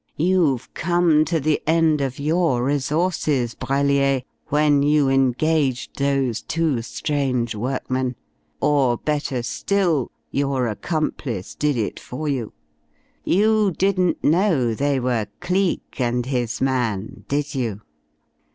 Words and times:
You've 0.17 0.73
come 0.73 1.25
to 1.25 1.39
the 1.39 1.61
end 1.67 2.01
of 2.01 2.17
your 2.17 2.63
resources, 2.63 3.53
Brellier, 3.53 4.23
when 4.47 4.81
you 4.81 5.09
engaged 5.09 5.99
those 5.99 6.41
two 6.41 6.81
strange 6.81 7.53
workmen. 7.53 8.15
Or, 8.59 8.97
better 8.97 9.43
still, 9.43 10.09
your 10.31 10.65
accomplice 10.67 11.53
did 11.53 11.77
it 11.77 11.99
for 11.99 12.27
you. 12.27 12.51
You 13.23 13.69
didn't 13.77 14.23
know 14.23 14.73
they 14.73 14.99
were 14.99 15.27
Cleek 15.39 15.97
and 15.99 16.25
his 16.25 16.61
man, 16.61 17.23
did 17.27 17.53
you? 17.53 17.81